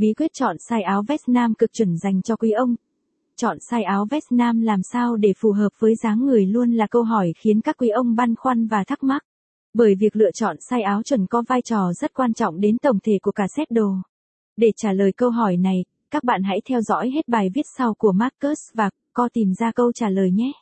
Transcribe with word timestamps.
Bí 0.00 0.14
quyết 0.14 0.30
chọn 0.32 0.56
size 0.56 0.84
áo 0.84 1.02
vest 1.08 1.28
nam 1.28 1.54
cực 1.54 1.72
chuẩn 1.72 1.96
dành 1.96 2.22
cho 2.22 2.36
quý 2.36 2.50
ông. 2.50 2.74
Chọn 3.36 3.58
size 3.58 3.84
áo 3.86 4.06
vest 4.10 4.32
nam 4.32 4.60
làm 4.60 4.82
sao 4.82 5.16
để 5.16 5.32
phù 5.36 5.52
hợp 5.52 5.68
với 5.78 5.94
dáng 6.02 6.26
người 6.26 6.46
luôn 6.46 6.72
là 6.72 6.86
câu 6.86 7.02
hỏi 7.02 7.32
khiến 7.36 7.60
các 7.60 7.76
quý 7.78 7.88
ông 7.88 8.14
băn 8.16 8.34
khoăn 8.34 8.66
và 8.66 8.84
thắc 8.84 9.02
mắc. 9.02 9.24
Bởi 9.74 9.94
việc 9.94 10.16
lựa 10.16 10.30
chọn 10.30 10.56
size 10.56 10.84
áo 10.84 11.02
chuẩn 11.02 11.26
có 11.26 11.42
vai 11.48 11.62
trò 11.62 11.92
rất 11.92 12.14
quan 12.14 12.34
trọng 12.34 12.60
đến 12.60 12.78
tổng 12.78 12.98
thể 13.02 13.18
của 13.22 13.32
cả 13.32 13.44
set 13.56 13.70
đồ. 13.70 13.92
Để 14.56 14.72
trả 14.76 14.92
lời 14.92 15.12
câu 15.16 15.30
hỏi 15.30 15.56
này, 15.56 15.84
các 16.10 16.24
bạn 16.24 16.42
hãy 16.42 16.60
theo 16.64 16.80
dõi 16.80 17.10
hết 17.10 17.28
bài 17.28 17.48
viết 17.54 17.66
sau 17.76 17.94
của 17.94 18.12
Marcus 18.12 18.58
và 18.74 18.90
co 19.12 19.28
tìm 19.32 19.52
ra 19.54 19.72
câu 19.72 19.92
trả 19.92 20.08
lời 20.08 20.30
nhé. 20.30 20.52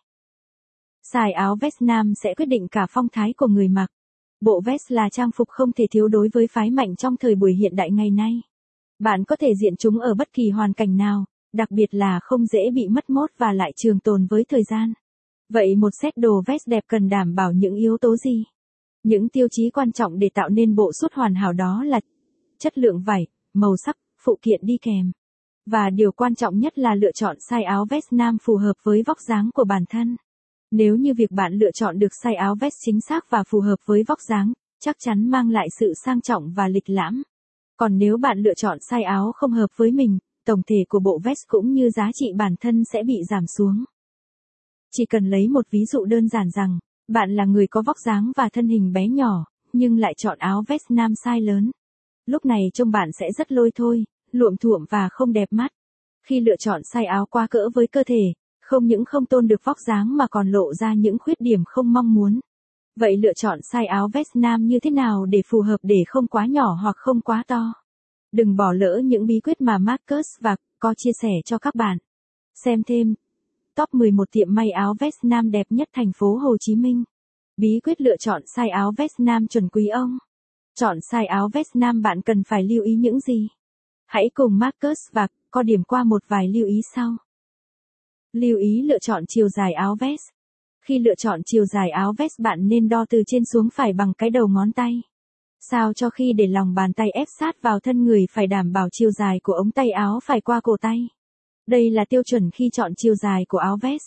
Size 1.12 1.34
áo 1.34 1.56
vest 1.60 1.82
nam 1.82 2.12
sẽ 2.22 2.34
quyết 2.34 2.46
định 2.46 2.68
cả 2.68 2.86
phong 2.90 3.08
thái 3.08 3.32
của 3.36 3.46
người 3.46 3.68
mặc. 3.68 3.86
Bộ 4.40 4.60
vest 4.64 4.92
là 4.92 5.08
trang 5.08 5.30
phục 5.36 5.48
không 5.48 5.72
thể 5.72 5.86
thiếu 5.90 6.08
đối 6.08 6.28
với 6.32 6.46
phái 6.46 6.70
mạnh 6.70 6.96
trong 6.96 7.16
thời 7.16 7.34
buổi 7.34 7.54
hiện 7.54 7.76
đại 7.76 7.90
ngày 7.90 8.10
nay. 8.10 8.42
Bạn 8.98 9.24
có 9.24 9.36
thể 9.36 9.48
diện 9.62 9.76
chúng 9.76 9.98
ở 9.98 10.14
bất 10.14 10.32
kỳ 10.32 10.50
hoàn 10.50 10.72
cảnh 10.72 10.96
nào, 10.96 11.24
đặc 11.52 11.70
biệt 11.70 11.94
là 11.94 12.20
không 12.22 12.46
dễ 12.46 12.70
bị 12.74 12.88
mất 12.88 13.10
mốt 13.10 13.30
và 13.38 13.52
lại 13.52 13.72
trường 13.76 14.00
tồn 14.00 14.26
với 14.26 14.44
thời 14.48 14.62
gian. 14.70 14.92
Vậy 15.48 15.76
một 15.76 15.90
set 16.02 16.16
đồ 16.16 16.42
vest 16.46 16.62
đẹp 16.66 16.84
cần 16.86 17.08
đảm 17.08 17.34
bảo 17.34 17.52
những 17.52 17.74
yếu 17.74 17.98
tố 17.98 18.16
gì? 18.16 18.44
Những 19.02 19.28
tiêu 19.28 19.46
chí 19.50 19.70
quan 19.70 19.92
trọng 19.92 20.18
để 20.18 20.28
tạo 20.34 20.48
nên 20.48 20.74
bộ 20.74 20.90
suit 21.00 21.12
hoàn 21.14 21.34
hảo 21.34 21.52
đó 21.52 21.84
là 21.84 22.00
chất 22.58 22.78
lượng 22.78 23.02
vải, 23.02 23.26
màu 23.54 23.76
sắc, 23.76 23.96
phụ 24.24 24.38
kiện 24.42 24.60
đi 24.62 24.76
kèm. 24.82 25.12
Và 25.66 25.90
điều 25.90 26.12
quan 26.12 26.34
trọng 26.34 26.58
nhất 26.58 26.78
là 26.78 26.94
lựa 26.94 27.12
chọn 27.12 27.36
size 27.50 27.66
áo 27.66 27.86
vest 27.90 28.06
nam 28.10 28.38
phù 28.42 28.56
hợp 28.56 28.74
với 28.82 29.02
vóc 29.06 29.16
dáng 29.28 29.50
của 29.54 29.64
bản 29.64 29.84
thân. 29.88 30.16
Nếu 30.70 30.96
như 30.96 31.14
việc 31.14 31.30
bạn 31.30 31.52
lựa 31.52 31.70
chọn 31.70 31.98
được 31.98 32.12
size 32.22 32.38
áo 32.38 32.54
vest 32.60 32.74
chính 32.86 33.00
xác 33.00 33.30
và 33.30 33.42
phù 33.48 33.60
hợp 33.60 33.76
với 33.84 34.02
vóc 34.08 34.18
dáng, 34.28 34.52
chắc 34.80 34.96
chắn 34.98 35.30
mang 35.30 35.50
lại 35.50 35.68
sự 35.80 35.92
sang 36.04 36.20
trọng 36.20 36.52
và 36.56 36.68
lịch 36.68 36.90
lãm. 36.90 37.22
Còn 37.78 37.98
nếu 37.98 38.16
bạn 38.16 38.38
lựa 38.38 38.54
chọn 38.54 38.78
size 38.78 39.06
áo 39.06 39.32
không 39.32 39.52
hợp 39.52 39.70
với 39.76 39.92
mình, 39.92 40.18
tổng 40.46 40.62
thể 40.66 40.84
của 40.88 41.00
bộ 41.00 41.20
vest 41.24 41.38
cũng 41.48 41.72
như 41.72 41.90
giá 41.90 42.10
trị 42.14 42.32
bản 42.36 42.54
thân 42.60 42.82
sẽ 42.92 43.02
bị 43.02 43.14
giảm 43.30 43.46
xuống. 43.46 43.84
Chỉ 44.92 45.06
cần 45.06 45.30
lấy 45.30 45.48
một 45.48 45.66
ví 45.70 45.84
dụ 45.84 46.04
đơn 46.04 46.28
giản 46.28 46.50
rằng, 46.50 46.78
bạn 47.08 47.36
là 47.36 47.44
người 47.44 47.66
có 47.66 47.82
vóc 47.86 47.96
dáng 47.98 48.32
và 48.36 48.48
thân 48.48 48.68
hình 48.68 48.92
bé 48.92 49.08
nhỏ, 49.08 49.44
nhưng 49.72 49.98
lại 49.98 50.14
chọn 50.16 50.38
áo 50.38 50.64
vest 50.68 50.82
nam 50.88 51.12
size 51.12 51.44
lớn. 51.44 51.70
Lúc 52.26 52.44
này 52.44 52.60
trông 52.74 52.90
bạn 52.90 53.10
sẽ 53.20 53.26
rất 53.38 53.52
lôi 53.52 53.70
thôi, 53.74 54.04
luộm 54.32 54.56
thuộm 54.56 54.84
và 54.90 55.08
không 55.12 55.32
đẹp 55.32 55.48
mắt. 55.50 55.70
Khi 56.26 56.40
lựa 56.40 56.56
chọn 56.56 56.80
size 56.82 57.08
áo 57.08 57.26
quá 57.30 57.46
cỡ 57.50 57.68
với 57.74 57.86
cơ 57.86 58.02
thể, 58.06 58.22
không 58.60 58.86
những 58.86 59.04
không 59.04 59.26
tôn 59.26 59.48
được 59.48 59.64
vóc 59.64 59.76
dáng 59.86 60.16
mà 60.16 60.26
còn 60.30 60.50
lộ 60.50 60.74
ra 60.74 60.94
những 60.94 61.18
khuyết 61.18 61.40
điểm 61.40 61.62
không 61.66 61.92
mong 61.92 62.14
muốn. 62.14 62.40
Vậy 62.98 63.16
lựa 63.16 63.32
chọn 63.32 63.60
size 63.60 63.88
áo 63.88 64.08
vest 64.12 64.28
nam 64.34 64.66
như 64.66 64.80
thế 64.80 64.90
nào 64.90 65.26
để 65.26 65.42
phù 65.46 65.60
hợp 65.60 65.76
để 65.82 66.04
không 66.06 66.26
quá 66.26 66.46
nhỏ 66.46 66.78
hoặc 66.82 66.96
không 66.96 67.20
quá 67.20 67.42
to? 67.46 67.72
Đừng 68.32 68.56
bỏ 68.56 68.72
lỡ 68.72 69.00
những 69.04 69.26
bí 69.26 69.40
quyết 69.40 69.60
mà 69.60 69.78
Marcus 69.78 70.26
và 70.40 70.56
có 70.78 70.94
chia 70.96 71.10
sẻ 71.22 71.30
cho 71.44 71.58
các 71.58 71.74
bạn. 71.74 71.98
Xem 72.64 72.82
thêm. 72.82 73.14
Top 73.74 73.94
11 73.94 74.30
tiệm 74.30 74.54
may 74.54 74.70
áo 74.70 74.94
vest 75.00 75.16
nam 75.22 75.50
đẹp 75.50 75.66
nhất 75.70 75.88
thành 75.92 76.12
phố 76.18 76.36
Hồ 76.36 76.56
Chí 76.60 76.74
Minh. 76.76 77.04
Bí 77.56 77.80
quyết 77.84 78.00
lựa 78.00 78.16
chọn 78.16 78.42
size 78.56 78.72
áo 78.72 78.92
vest 78.96 79.14
nam 79.18 79.46
chuẩn 79.46 79.68
quý 79.68 79.86
ông. 79.86 80.18
Chọn 80.74 80.98
size 80.98 81.28
áo 81.28 81.48
vest 81.52 81.76
nam 81.76 82.02
bạn 82.02 82.22
cần 82.22 82.42
phải 82.48 82.64
lưu 82.64 82.82
ý 82.82 82.94
những 82.94 83.20
gì? 83.20 83.48
Hãy 84.06 84.30
cùng 84.34 84.58
Marcus 84.58 84.98
và 85.12 85.28
có 85.50 85.62
điểm 85.62 85.82
qua 85.82 86.04
một 86.04 86.22
vài 86.28 86.48
lưu 86.48 86.66
ý 86.66 86.80
sau. 86.94 87.16
Lưu 88.32 88.58
ý 88.58 88.82
lựa 88.82 88.98
chọn 88.98 89.24
chiều 89.28 89.48
dài 89.48 89.72
áo 89.72 89.96
vest. 90.00 90.37
Khi 90.88 90.98
lựa 90.98 91.14
chọn 91.14 91.40
chiều 91.46 91.64
dài 91.64 91.90
áo 91.90 92.14
vest 92.18 92.38
bạn 92.38 92.68
nên 92.68 92.88
đo 92.88 93.04
từ 93.10 93.22
trên 93.26 93.42
xuống 93.44 93.68
phải 93.74 93.92
bằng 93.92 94.12
cái 94.18 94.30
đầu 94.30 94.48
ngón 94.48 94.72
tay. 94.72 95.02
Sao 95.70 95.92
cho 95.92 96.10
khi 96.10 96.32
để 96.36 96.46
lòng 96.46 96.74
bàn 96.74 96.92
tay 96.92 97.10
ép 97.10 97.28
sát 97.40 97.62
vào 97.62 97.80
thân 97.80 98.04
người 98.04 98.26
phải 98.30 98.46
đảm 98.46 98.72
bảo 98.72 98.88
chiều 98.92 99.10
dài 99.10 99.40
của 99.42 99.52
ống 99.52 99.70
tay 99.70 99.90
áo 99.90 100.18
phải 100.24 100.40
qua 100.40 100.60
cổ 100.60 100.76
tay. 100.80 101.08
Đây 101.66 101.90
là 101.90 102.04
tiêu 102.04 102.22
chuẩn 102.22 102.50
khi 102.50 102.70
chọn 102.72 102.92
chiều 102.96 103.14
dài 103.14 103.44
của 103.48 103.58
áo 103.58 103.78
vest. 103.82 104.02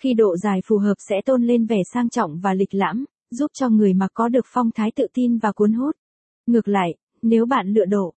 Khi 0.00 0.14
độ 0.14 0.36
dài 0.36 0.60
phù 0.64 0.78
hợp 0.78 0.94
sẽ 1.08 1.16
tôn 1.24 1.42
lên 1.42 1.66
vẻ 1.66 1.78
sang 1.94 2.08
trọng 2.08 2.38
và 2.42 2.54
lịch 2.54 2.74
lãm, 2.74 3.04
giúp 3.30 3.50
cho 3.54 3.68
người 3.68 3.94
mặc 3.94 4.10
có 4.14 4.28
được 4.28 4.46
phong 4.46 4.70
thái 4.70 4.90
tự 4.90 5.06
tin 5.14 5.38
và 5.38 5.52
cuốn 5.52 5.72
hút. 5.72 5.96
Ngược 6.46 6.68
lại, 6.68 6.94
nếu 7.22 7.46
bạn 7.46 7.68
lựa 7.68 7.84
độ 7.84 8.14